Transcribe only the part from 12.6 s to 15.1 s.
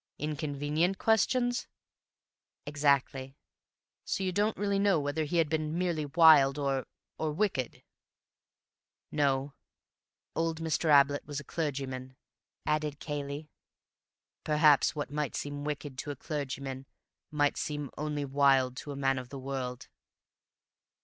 added Cayley. "Perhaps